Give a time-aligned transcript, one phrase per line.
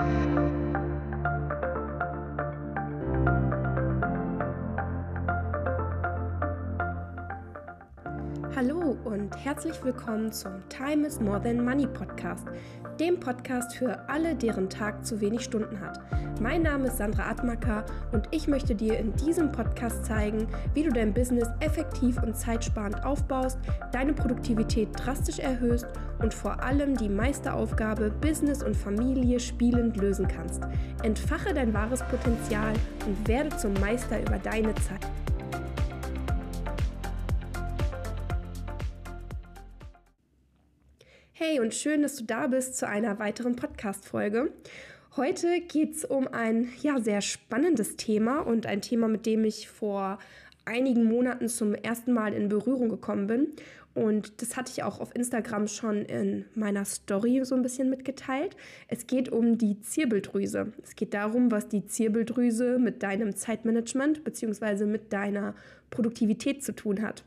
[0.00, 0.59] Thank you.
[8.90, 12.46] Hallo und herzlich willkommen zum Time is More Than Money Podcast,
[12.98, 16.00] dem Podcast für alle, deren Tag zu wenig Stunden hat.
[16.40, 20.90] Mein Name ist Sandra Atmacker und ich möchte dir in diesem Podcast zeigen, wie du
[20.90, 23.58] dein Business effektiv und zeitsparend aufbaust,
[23.92, 25.86] deine Produktivität drastisch erhöhst
[26.18, 30.62] und vor allem die Meisteraufgabe Business und Familie spielend lösen kannst.
[31.04, 32.72] Entfache dein wahres Potenzial
[33.06, 35.06] und werde zum Meister über deine Zeit.
[41.50, 44.52] Hey und schön, dass du da bist zu einer weiteren Podcast-Folge.
[45.16, 49.68] Heute geht es um ein ja, sehr spannendes Thema und ein Thema, mit dem ich
[49.68, 50.20] vor
[50.64, 53.48] einigen Monaten zum ersten Mal in Berührung gekommen bin.
[53.94, 58.56] Und das hatte ich auch auf Instagram schon in meiner Story so ein bisschen mitgeteilt.
[58.86, 60.72] Es geht um die Zirbeldrüse.
[60.84, 64.86] Es geht darum, was die Zirbeldrüse mit deinem Zeitmanagement bzw.
[64.86, 65.56] mit deiner
[65.90, 67.24] Produktivität zu tun hat.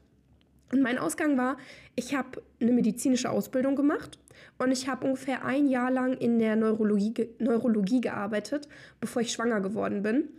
[0.73, 1.57] Und mein Ausgang war,
[1.95, 4.17] ich habe eine medizinische Ausbildung gemacht
[4.57, 8.67] und ich habe ungefähr ein Jahr lang in der Neurologie, Neurologie gearbeitet,
[8.99, 10.29] bevor ich schwanger geworden bin.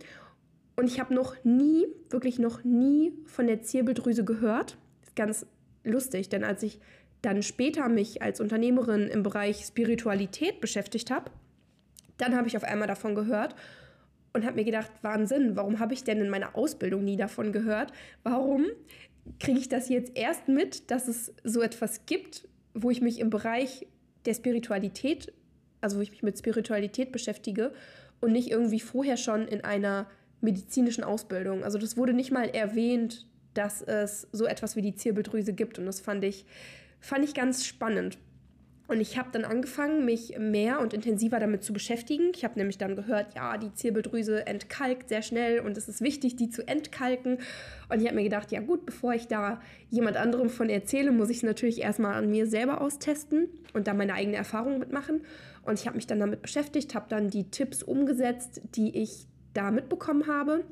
[0.75, 4.77] Und ich habe noch nie, wirklich noch nie von der Zirbeldrüse gehört.
[5.03, 5.45] Ist ganz
[5.83, 6.79] lustig, denn als ich
[7.21, 11.31] dann später mich als Unternehmerin im Bereich Spiritualität beschäftigt habe,
[12.17, 13.55] dann habe ich auf einmal davon gehört
[14.33, 17.91] und habe mir gedacht, Wahnsinn, warum habe ich denn in meiner Ausbildung nie davon gehört?
[18.23, 18.65] Warum
[19.39, 23.29] kriege ich das jetzt erst mit, dass es so etwas gibt, wo ich mich im
[23.29, 23.87] Bereich
[24.25, 25.33] der Spiritualität,
[25.81, 27.73] also wo ich mich mit Spiritualität beschäftige
[28.21, 30.07] und nicht irgendwie vorher schon in einer
[30.41, 31.63] medizinischen Ausbildung.
[31.63, 35.85] Also das wurde nicht mal erwähnt, dass es so etwas wie die Zirbeldrüse gibt und
[35.85, 36.45] das fand ich,
[36.99, 38.17] fand ich ganz spannend.
[38.87, 42.31] Und ich habe dann angefangen, mich mehr und intensiver damit zu beschäftigen.
[42.35, 46.35] Ich habe nämlich dann gehört, ja, die Zirbeldrüse entkalkt sehr schnell und es ist wichtig,
[46.35, 47.39] die zu entkalken.
[47.89, 49.59] Und ich habe mir gedacht, ja gut, bevor ich da
[49.89, 53.95] jemand anderem von erzähle, muss ich es natürlich erstmal an mir selber austesten und da
[53.95, 55.21] meine eigene Erfahrung mitmachen.
[55.63, 59.25] Und ich habe mich dann damit beschäftigt, habe dann die Tipps umgesetzt, die ich
[59.55, 60.63] da mitbekommen habe.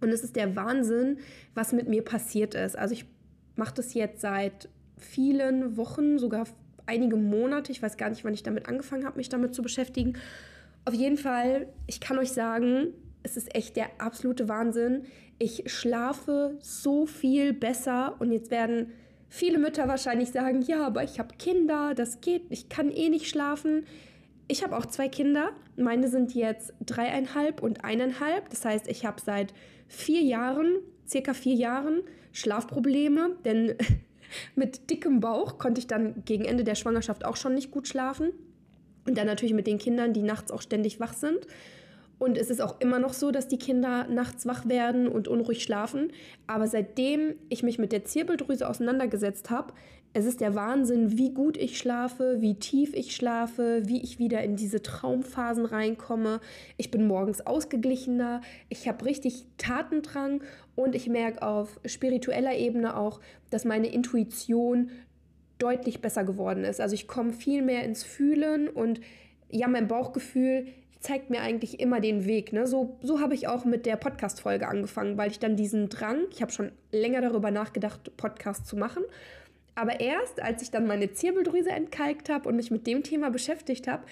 [0.00, 1.18] Und es ist der Wahnsinn,
[1.54, 2.76] was mit mir passiert ist.
[2.76, 3.06] Also ich
[3.54, 4.68] mache das jetzt seit
[4.98, 6.46] vielen Wochen, sogar
[6.86, 7.72] einige Monate.
[7.72, 10.14] Ich weiß gar nicht, wann ich damit angefangen habe, mich damit zu beschäftigen.
[10.84, 15.02] Auf jeden Fall, ich kann euch sagen, es ist echt der absolute Wahnsinn.
[15.38, 18.92] Ich schlafe so viel besser und jetzt werden
[19.28, 23.28] viele Mütter wahrscheinlich sagen, ja, aber ich habe Kinder, das geht, ich kann eh nicht
[23.28, 23.84] schlafen.
[24.48, 25.50] Ich habe auch zwei Kinder.
[25.76, 28.48] Meine sind jetzt dreieinhalb und eineinhalb.
[28.50, 29.52] Das heißt, ich habe seit
[29.88, 30.76] vier Jahren,
[31.06, 33.74] circa vier Jahren, Schlafprobleme, denn
[34.54, 38.32] mit dickem Bauch konnte ich dann gegen Ende der Schwangerschaft auch schon nicht gut schlafen.
[39.06, 41.46] Und dann natürlich mit den Kindern, die nachts auch ständig wach sind.
[42.18, 45.62] Und es ist auch immer noch so, dass die Kinder nachts wach werden und unruhig
[45.62, 46.12] schlafen.
[46.46, 49.74] Aber seitdem ich mich mit der Zirbeldrüse auseinandergesetzt habe,
[50.16, 54.42] es ist der Wahnsinn, wie gut ich schlafe, wie tief ich schlafe, wie ich wieder
[54.42, 56.40] in diese Traumphasen reinkomme.
[56.78, 58.40] Ich bin morgens ausgeglichener,
[58.70, 60.42] ich habe richtig Tatendrang
[60.74, 64.90] und ich merke auf spiritueller Ebene auch, dass meine Intuition
[65.58, 66.80] deutlich besser geworden ist.
[66.80, 69.02] Also ich komme viel mehr ins Fühlen und
[69.50, 72.54] ja, mein Bauchgefühl zeigt mir eigentlich immer den Weg.
[72.54, 72.66] Ne?
[72.66, 76.40] So, so habe ich auch mit der Podcast-Folge angefangen, weil ich dann diesen Drang, ich
[76.40, 79.02] habe schon länger darüber nachgedacht, Podcast zu machen
[79.76, 83.86] aber erst, als ich dann meine Zirbeldrüse entkalkt habe und mich mit dem Thema beschäftigt
[83.86, 84.04] habe,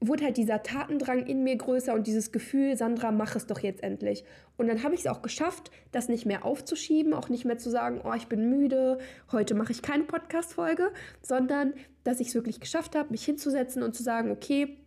[0.00, 3.82] wurde halt dieser Tatendrang in mir größer und dieses Gefühl, Sandra, mach es doch jetzt
[3.82, 4.24] endlich.
[4.56, 7.70] Und dann habe ich es auch geschafft, das nicht mehr aufzuschieben, auch nicht mehr zu
[7.70, 8.98] sagen, oh, ich bin müde,
[9.30, 10.90] heute mache ich keine Podcast-Folge,
[11.22, 14.78] sondern dass ich es wirklich geschafft habe, mich hinzusetzen und zu sagen, okay,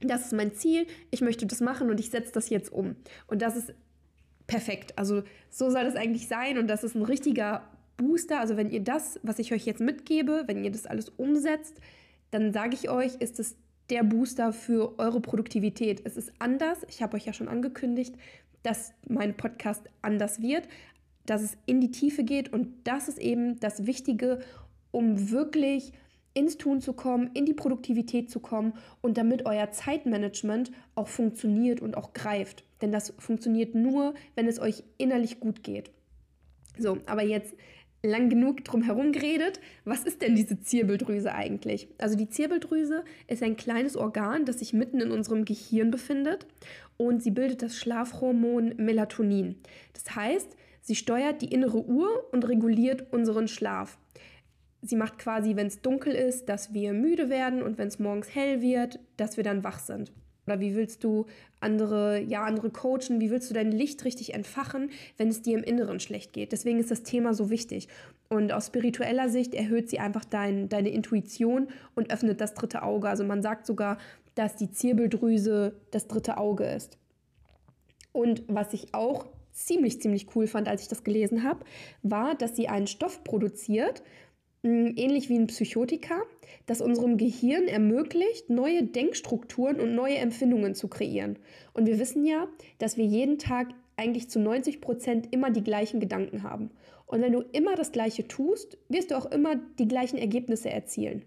[0.00, 2.96] das ist mein Ziel, ich möchte das machen und ich setze das jetzt um.
[3.26, 3.74] Und das ist
[4.46, 4.98] perfekt.
[4.98, 7.68] Also so soll das eigentlich sein und das ist ein richtiger
[8.00, 11.80] Booster, also wenn ihr das, was ich euch jetzt mitgebe, wenn ihr das alles umsetzt,
[12.30, 13.56] dann sage ich euch, ist es
[13.90, 16.02] der Booster für eure Produktivität.
[16.04, 16.78] Es ist anders.
[16.88, 18.14] Ich habe euch ja schon angekündigt,
[18.62, 20.68] dass mein Podcast anders wird,
[21.26, 24.40] dass es in die Tiefe geht und das ist eben das Wichtige,
[24.90, 25.92] um wirklich
[26.34, 31.80] ins Tun zu kommen, in die Produktivität zu kommen und damit euer Zeitmanagement auch funktioniert
[31.80, 32.64] und auch greift.
[32.82, 35.90] Denn das funktioniert nur, wenn es euch innerlich gut geht.
[36.78, 37.54] So, aber jetzt
[38.02, 39.60] lang genug drum herum geredet.
[39.84, 41.88] Was ist denn diese Zirbeldrüse eigentlich?
[41.98, 46.46] Also die Zirbeldrüse ist ein kleines Organ, das sich mitten in unserem Gehirn befindet
[46.96, 49.56] und sie bildet das Schlafhormon Melatonin.
[49.92, 53.98] Das heißt, sie steuert die innere Uhr und reguliert unseren Schlaf.
[54.82, 58.34] Sie macht quasi, wenn es dunkel ist, dass wir müde werden und wenn es morgens
[58.34, 60.10] hell wird, dass wir dann wach sind.
[60.50, 61.26] Oder wie willst du
[61.60, 63.20] andere, ja, andere coachen?
[63.20, 66.50] Wie willst du dein Licht richtig entfachen, wenn es dir im Inneren schlecht geht?
[66.50, 67.86] Deswegen ist das Thema so wichtig.
[68.28, 73.08] Und aus spiritueller Sicht erhöht sie einfach dein, deine Intuition und öffnet das dritte Auge.
[73.08, 73.98] Also man sagt sogar,
[74.34, 76.98] dass die Zirbeldrüse das dritte Auge ist.
[78.10, 81.64] Und was ich auch ziemlich, ziemlich cool fand, als ich das gelesen habe,
[82.02, 84.02] war, dass sie einen Stoff produziert,
[84.62, 86.22] ähnlich wie ein Psychotika,
[86.66, 91.38] das unserem Gehirn ermöglicht, neue Denkstrukturen und neue Empfindungen zu kreieren.
[91.72, 92.48] Und wir wissen ja,
[92.78, 96.70] dass wir jeden Tag eigentlich zu 90 Prozent immer die gleichen Gedanken haben.
[97.06, 101.24] Und wenn du immer das Gleiche tust, wirst du auch immer die gleichen Ergebnisse erzielen.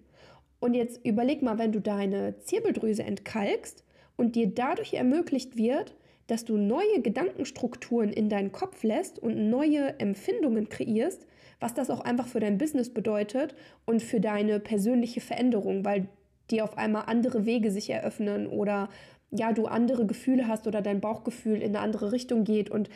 [0.59, 3.83] Und jetzt überleg mal, wenn du deine Zirbeldrüse entkalkst
[4.15, 5.93] und dir dadurch ermöglicht wird,
[6.27, 11.27] dass du neue Gedankenstrukturen in deinen Kopf lässt und neue Empfindungen kreierst,
[11.63, 13.55] was das auch einfach für dein Business bedeutet
[13.85, 16.09] und für deine persönliche Veränderung, weil
[16.51, 18.89] dir auf einmal andere Wege sich eröffnen oder
[19.31, 22.89] ja, du andere Gefühle hast oder dein Bauchgefühl in eine andere Richtung geht und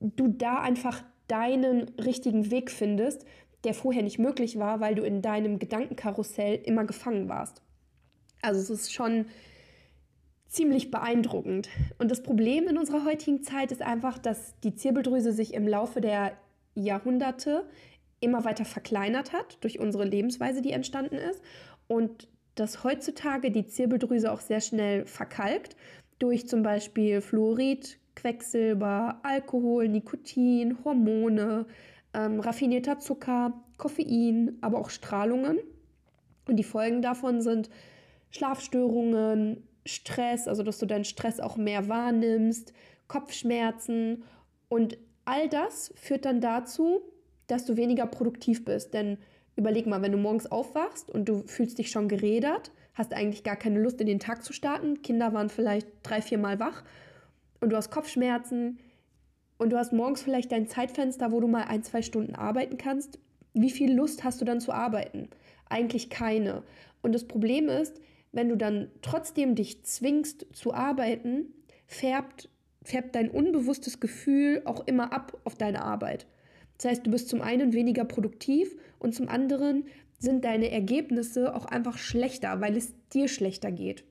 [0.00, 3.24] du da einfach deinen richtigen Weg findest,
[3.64, 7.62] der vorher nicht möglich war, weil du in deinem Gedankenkarussell immer gefangen warst.
[8.42, 9.24] Also es ist schon
[10.46, 11.70] ziemlich beeindruckend.
[11.96, 16.02] Und das Problem in unserer heutigen Zeit ist einfach, dass die Zirbeldrüse sich im Laufe
[16.02, 16.32] der
[16.74, 17.64] Jahrhunderte
[18.24, 21.42] immer weiter verkleinert hat durch unsere Lebensweise, die entstanden ist.
[21.86, 25.76] Und dass heutzutage die Zirbeldrüse auch sehr schnell verkalkt
[26.18, 31.66] durch zum Beispiel Fluorid, Quecksilber, Alkohol, Nikotin, Hormone,
[32.14, 35.58] ähm, raffinierter Zucker, Koffein, aber auch Strahlungen.
[36.46, 37.70] Und die Folgen davon sind
[38.30, 42.72] Schlafstörungen, Stress, also dass du deinen Stress auch mehr wahrnimmst,
[43.08, 44.24] Kopfschmerzen
[44.68, 47.02] und all das führt dann dazu,
[47.46, 48.94] dass du weniger produktiv bist.
[48.94, 49.18] Denn
[49.56, 53.56] überleg mal, wenn du morgens aufwachst und du fühlst dich schon gerädert, hast eigentlich gar
[53.56, 56.84] keine Lust in den Tag zu starten, Kinder waren vielleicht drei, vier Mal wach
[57.60, 58.78] und du hast Kopfschmerzen
[59.58, 63.18] und du hast morgens vielleicht dein Zeitfenster, wo du mal ein, zwei Stunden arbeiten kannst.
[63.52, 65.28] Wie viel Lust hast du dann zu arbeiten?
[65.68, 66.62] Eigentlich keine.
[67.02, 68.00] Und das Problem ist,
[68.32, 71.52] wenn du dann trotzdem dich zwingst zu arbeiten,
[71.86, 72.48] färbt,
[72.82, 76.26] färbt dein unbewusstes Gefühl auch immer ab auf deine Arbeit.
[76.78, 79.84] Das heißt, du bist zum einen weniger produktiv und zum anderen
[80.18, 84.04] sind deine Ergebnisse auch einfach schlechter, weil es dir schlechter geht.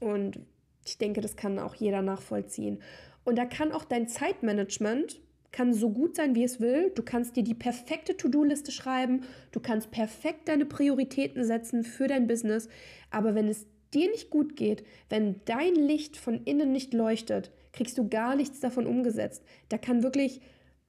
[0.00, 0.40] Und
[0.86, 2.80] ich denke, das kann auch jeder nachvollziehen.
[3.24, 5.20] Und da kann auch dein Zeitmanagement
[5.50, 6.92] kann so gut sein, wie es will.
[6.94, 9.22] Du kannst dir die perfekte To-Do-Liste schreiben,
[9.52, 12.68] du kannst perfekt deine Prioritäten setzen für dein Business,
[13.10, 17.96] aber wenn es dir nicht gut geht, wenn dein Licht von innen nicht leuchtet, kriegst
[17.96, 19.42] du gar nichts davon umgesetzt.
[19.70, 20.40] Da kann wirklich,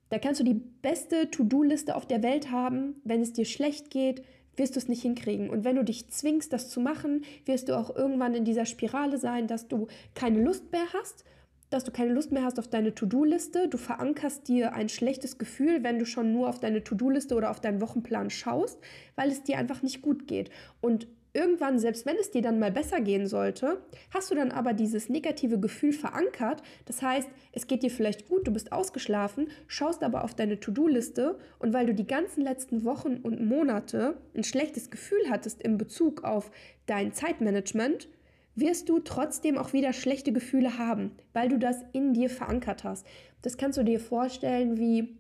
[0.10, 4.24] da kannst du die beste To-Do-Liste auf der Welt haben, wenn es dir schlecht geht,
[4.56, 5.50] wirst du es nicht hinkriegen.
[5.50, 9.18] Und wenn du dich zwingst, das zu machen, wirst du auch irgendwann in dieser Spirale
[9.18, 11.24] sein, dass du keine Lust mehr hast
[11.70, 13.68] dass du keine Lust mehr hast auf deine To-Do-Liste.
[13.68, 17.60] Du verankerst dir ein schlechtes Gefühl, wenn du schon nur auf deine To-Do-Liste oder auf
[17.60, 18.80] deinen Wochenplan schaust,
[19.16, 20.50] weil es dir einfach nicht gut geht.
[20.82, 23.82] Und irgendwann, selbst wenn es dir dann mal besser gehen sollte,
[24.14, 26.64] hast du dann aber dieses negative Gefühl verankert.
[26.86, 31.38] Das heißt, es geht dir vielleicht gut, du bist ausgeschlafen, schaust aber auf deine To-Do-Liste
[31.60, 36.24] und weil du die ganzen letzten Wochen und Monate ein schlechtes Gefühl hattest in Bezug
[36.24, 36.52] auf
[36.86, 38.10] dein Zeitmanagement,
[38.56, 43.06] wirst du trotzdem auch wieder schlechte Gefühle haben, weil du das in dir verankert hast.
[43.42, 45.18] Das kannst du dir vorstellen, wie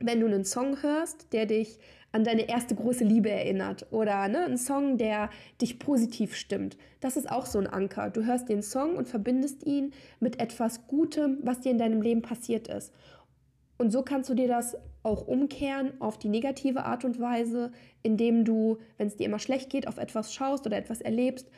[0.00, 1.78] wenn du einen Song hörst, der dich
[2.12, 6.76] an deine erste große Liebe erinnert oder ne, ein Song, der dich positiv stimmt.
[7.00, 8.10] Das ist auch so ein Anker.
[8.10, 12.22] Du hörst den Song und verbindest ihn mit etwas Gutem, was dir in deinem Leben
[12.22, 12.92] passiert ist.
[13.76, 17.70] Und so kannst du dir das auch umkehren auf die negative Art und Weise,
[18.02, 21.48] indem du, wenn es dir immer schlecht geht, auf etwas schaust oder etwas erlebst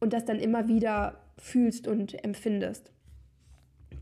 [0.00, 2.92] und das dann immer wieder fühlst und empfindest.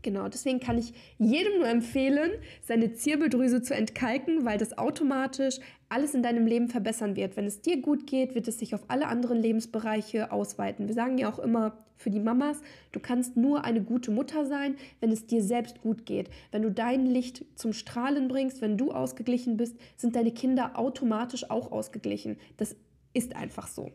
[0.01, 2.31] Genau, deswegen kann ich jedem nur empfehlen,
[2.61, 7.35] seine Zirbeldrüse zu entkalken, weil das automatisch alles in deinem Leben verbessern wird.
[7.35, 10.87] Wenn es dir gut geht, wird es sich auf alle anderen Lebensbereiche ausweiten.
[10.87, 14.75] Wir sagen ja auch immer für die Mamas, du kannst nur eine gute Mutter sein,
[14.99, 16.29] wenn es dir selbst gut geht.
[16.51, 21.49] Wenn du dein Licht zum Strahlen bringst, wenn du ausgeglichen bist, sind deine Kinder automatisch
[21.49, 22.37] auch ausgeglichen.
[22.57, 22.75] Das
[23.13, 23.91] ist einfach so.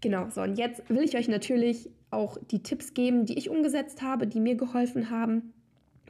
[0.00, 4.02] Genau, so und jetzt will ich euch natürlich auch die Tipps geben, die ich umgesetzt
[4.02, 5.52] habe, die mir geholfen haben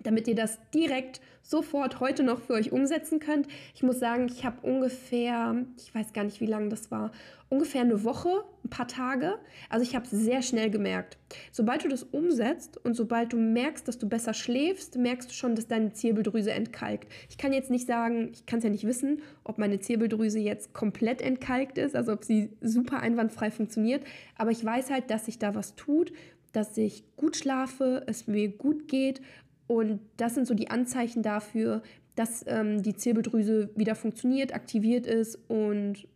[0.03, 3.49] damit ihr das direkt sofort heute noch für euch umsetzen könnt.
[3.75, 7.11] Ich muss sagen, ich habe ungefähr, ich weiß gar nicht, wie lange das war,
[7.49, 9.39] ungefähr eine Woche, ein paar Tage.
[9.71, 11.17] Also ich habe es sehr schnell gemerkt.
[11.51, 15.55] Sobald du das umsetzt und sobald du merkst, dass du besser schläfst, merkst du schon,
[15.55, 17.11] dass deine Zirbeldrüse entkalkt.
[17.31, 20.75] Ich kann jetzt nicht sagen, ich kann es ja nicht wissen, ob meine Zirbeldrüse jetzt
[20.75, 24.05] komplett entkalkt ist, also ob sie super einwandfrei funktioniert,
[24.37, 26.13] aber ich weiß halt, dass sich da was tut
[26.53, 29.21] dass ich gut schlafe, es mir gut geht
[29.69, 31.83] und das sind so die Anzeichen dafür,
[32.17, 36.09] dass ähm, die Zirbeldrüse wieder funktioniert, aktiviert ist und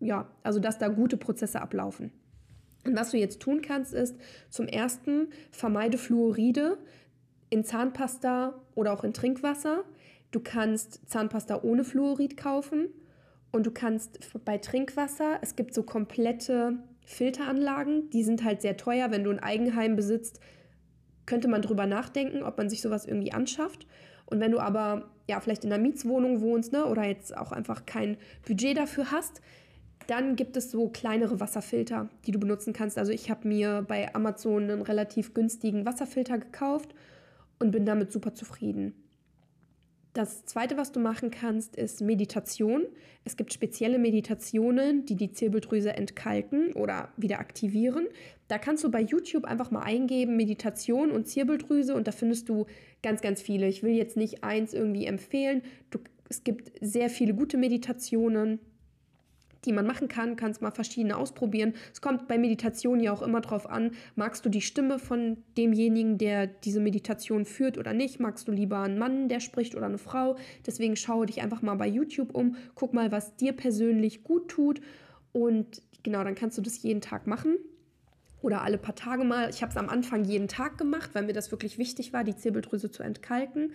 [0.00, 2.12] ja, also dass da gute Prozesse ablaufen.
[2.84, 4.16] Und was du jetzt tun kannst, ist
[4.50, 6.78] zum ersten vermeide Fluoride
[7.48, 9.84] in Zahnpasta oder auch in Trinkwasser.
[10.30, 12.88] Du kannst Zahnpasta ohne Fluorid kaufen
[13.52, 19.10] und du kannst bei Trinkwasser, es gibt so komplette Filteranlagen, die sind halt sehr teuer.
[19.10, 20.40] Wenn du ein Eigenheim besitzt,
[21.30, 23.86] könnte man drüber nachdenken, ob man sich sowas irgendwie anschafft.
[24.26, 27.86] Und wenn du aber ja vielleicht in einer Mietswohnung wohnst ne, oder jetzt auch einfach
[27.86, 29.40] kein Budget dafür hast,
[30.08, 32.98] dann gibt es so kleinere Wasserfilter, die du benutzen kannst.
[32.98, 36.96] Also ich habe mir bei Amazon einen relativ günstigen Wasserfilter gekauft
[37.60, 38.92] und bin damit super zufrieden.
[40.12, 42.86] Das zweite, was du machen kannst, ist Meditation.
[43.24, 48.08] Es gibt spezielle Meditationen, die die Zirbeldrüse entkalken oder wieder aktivieren.
[48.48, 52.66] Da kannst du bei YouTube einfach mal eingeben, Meditation und Zirbeldrüse und da findest du
[53.04, 53.68] ganz, ganz viele.
[53.68, 55.62] Ich will jetzt nicht eins irgendwie empfehlen.
[55.90, 58.58] Du, es gibt sehr viele gute Meditationen
[59.64, 61.74] die man machen kann, kannst mal verschiedene ausprobieren.
[61.92, 66.18] Es kommt bei Meditation ja auch immer drauf an, magst du die Stimme von demjenigen,
[66.18, 68.20] der diese Meditation führt oder nicht?
[68.20, 70.36] Magst du lieber einen Mann, der spricht oder eine Frau?
[70.66, 74.80] Deswegen schaue dich einfach mal bei YouTube um, guck mal, was dir persönlich gut tut
[75.32, 77.56] und genau, dann kannst du das jeden Tag machen
[78.42, 79.50] oder alle paar Tage mal.
[79.50, 82.36] Ich habe es am Anfang jeden Tag gemacht, weil mir das wirklich wichtig war, die
[82.36, 83.72] Zirbeldrüse zu entkalken.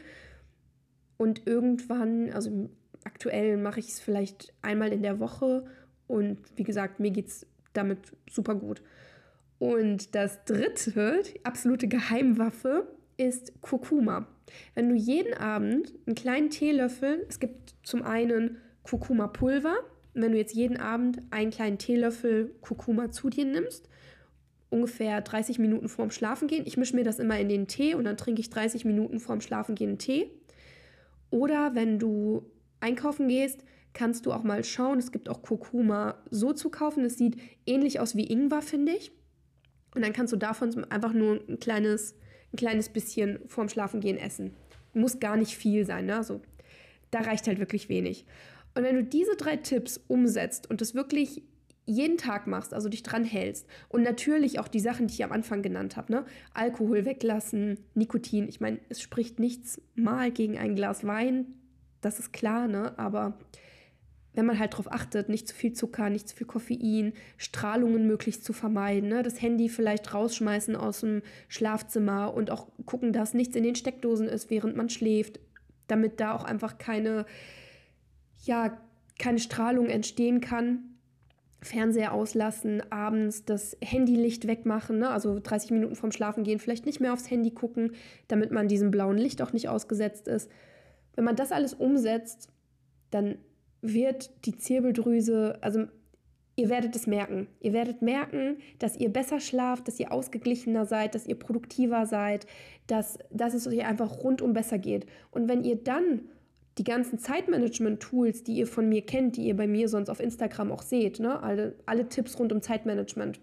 [1.18, 2.70] Und irgendwann, also
[3.06, 5.66] aktuell mache ich es vielleicht einmal in der Woche
[6.08, 8.82] und wie gesagt, mir geht es damit super gut.
[9.58, 14.28] Und das dritte, die absolute Geheimwaffe, ist Kurkuma.
[14.74, 19.76] Wenn du jeden Abend einen kleinen Teelöffel, es gibt zum einen Kurkuma-Pulver,
[20.14, 23.90] wenn du jetzt jeden Abend einen kleinen Teelöffel Kurkuma zu dir nimmst,
[24.70, 26.66] ungefähr 30 Minuten vorm Schlafengehen.
[26.66, 29.42] Ich mische mir das immer in den Tee und dann trinke ich 30 Minuten vorm
[29.42, 30.30] Schlafengehen Tee.
[31.30, 32.46] Oder wenn du
[32.80, 33.64] einkaufen gehst,
[33.94, 35.00] kannst du auch mal schauen.
[35.00, 37.04] Es gibt auch Kurkuma so zu kaufen.
[37.06, 39.12] Es sieht ähnlich aus wie Ingwer, finde ich.
[39.96, 42.16] Und dann kannst du davon einfach nur ein kleines,
[42.54, 44.54] ein kleines bisschen vorm Schlafengehen essen.
[44.94, 46.18] Muss gar nicht viel sein, ne?
[46.18, 46.42] Also
[47.12, 48.26] da reicht halt wirklich wenig.
[48.76, 51.44] Und wenn du diese drei Tipps umsetzt und das wirklich
[51.86, 55.32] jeden Tag machst, also dich dran hältst und natürlich auch die Sachen, die ich am
[55.32, 56.26] Anfang genannt habe, ne?
[56.54, 61.54] Alkohol weglassen, Nikotin, ich meine, es spricht nichts mal gegen ein Glas Wein,
[62.06, 62.98] das ist klar, ne?
[62.98, 63.38] Aber
[64.36, 68.44] wenn man halt darauf achtet, nicht zu viel Zucker, nicht zu viel Koffein, Strahlungen möglichst
[68.44, 69.24] zu vermeiden, ne?
[69.24, 74.28] das Handy vielleicht rausschmeißen aus dem Schlafzimmer und auch gucken, dass nichts in den Steckdosen
[74.28, 75.40] ist, während man schläft,
[75.88, 77.26] damit da auch einfach keine,
[78.44, 78.78] ja,
[79.18, 80.80] keine Strahlung entstehen kann.
[81.62, 85.10] Fernseher auslassen, abends das Handylicht wegmachen, ne?
[85.10, 87.94] also 30 Minuten vorm Schlafen gehen, vielleicht nicht mehr aufs Handy gucken,
[88.28, 90.52] damit man diesem blauen Licht auch nicht ausgesetzt ist.
[91.16, 92.50] Wenn man das alles umsetzt,
[93.12, 93.38] dann
[93.82, 95.86] wird die Zirbeldrüse, also
[96.56, 97.48] ihr werdet es merken.
[97.60, 102.46] Ihr werdet merken, dass ihr besser schlaft, dass ihr ausgeglichener seid, dass ihr produktiver seid,
[102.88, 105.06] dass, dass es euch einfach rundum besser geht.
[105.32, 106.22] Und wenn ihr dann
[106.78, 110.72] die ganzen Zeitmanagement-Tools, die ihr von mir kennt, die ihr bei mir sonst auf Instagram
[110.72, 111.42] auch seht, ne?
[111.42, 113.40] alle, alle Tipps rund um Zeitmanagement,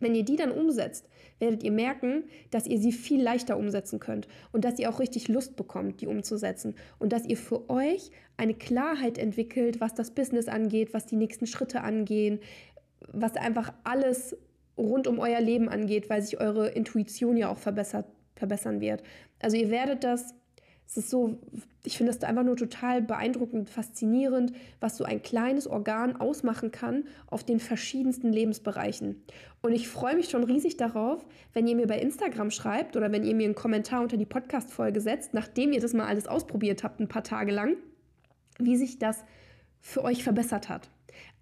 [0.00, 4.28] wenn ihr die dann umsetzt, werdet ihr merken, dass ihr sie viel leichter umsetzen könnt
[4.52, 8.54] und dass ihr auch richtig Lust bekommt, die umzusetzen und dass ihr für euch eine
[8.54, 12.40] Klarheit entwickelt, was das Business angeht, was die nächsten Schritte angehen,
[13.12, 14.36] was einfach alles
[14.76, 19.02] rund um euer Leben angeht, weil sich eure Intuition ja auch verbessert, verbessern wird.
[19.40, 20.34] Also ihr werdet das
[20.88, 21.38] es ist so,
[21.84, 27.04] ich finde das einfach nur total beeindruckend, faszinierend, was so ein kleines Organ ausmachen kann
[27.26, 29.22] auf den verschiedensten Lebensbereichen.
[29.60, 33.22] Und ich freue mich schon riesig darauf, wenn ihr mir bei Instagram schreibt oder wenn
[33.22, 37.00] ihr mir einen Kommentar unter die Podcast-Folge setzt, nachdem ihr das mal alles ausprobiert habt,
[37.00, 37.76] ein paar Tage lang,
[38.58, 39.24] wie sich das
[39.82, 40.88] für euch verbessert hat.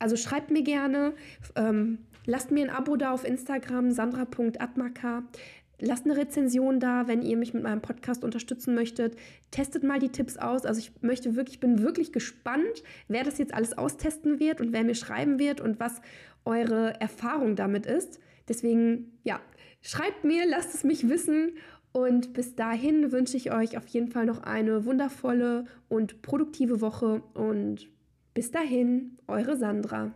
[0.01, 1.15] Also schreibt mir gerne,
[1.55, 5.23] ähm, lasst mir ein Abo da auf Instagram, sandra.atmaka.
[5.79, 9.17] Lasst eine Rezension da, wenn ihr mich mit meinem Podcast unterstützen möchtet.
[9.51, 10.65] Testet mal die Tipps aus.
[10.65, 14.85] Also ich möchte wirklich, bin wirklich gespannt, wer das jetzt alles austesten wird und wer
[14.85, 16.01] mir schreiben wird und was
[16.47, 18.21] eure Erfahrung damit ist.
[18.49, 19.41] Deswegen, ja,
[19.83, 21.53] schreibt mir, lasst es mich wissen.
[21.93, 27.23] Und bis dahin wünsche ich euch auf jeden Fall noch eine wundervolle und produktive Woche.
[27.35, 27.89] Und
[28.35, 30.13] bis dahin, eure Sandra.